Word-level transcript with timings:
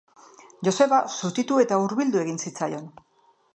Joseba 0.67 1.01
zutitu 1.19 1.61
eta 1.65 1.79
hurbildu 1.83 2.25
egin 2.25 2.43
zitzaion. 2.47 2.91